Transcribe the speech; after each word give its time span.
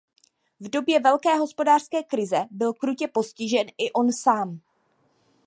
V 0.59 0.69
době 0.69 0.99
Velké 0.99 1.35
hospodářské 1.37 2.03
krize 2.03 2.45
byl 2.51 2.73
krutě 2.73 3.07
postižen 3.07 3.67
i 3.77 3.91
on 3.91 4.11
sám. 4.11 4.59